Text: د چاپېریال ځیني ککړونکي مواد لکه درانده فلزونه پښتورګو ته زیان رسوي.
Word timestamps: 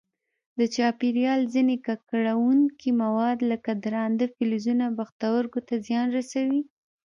د 0.59 0.61
چاپېریال 0.75 1.41
ځیني 1.53 1.75
ککړونکي 1.87 2.89
مواد 3.03 3.37
لکه 3.51 3.71
درانده 3.83 4.25
فلزونه 4.35 4.85
پښتورګو 4.97 5.59
ته 5.67 5.75
زیان 5.87 6.07
رسوي. 6.17 6.61